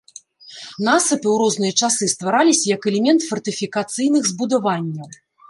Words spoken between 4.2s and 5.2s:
збудаванняў.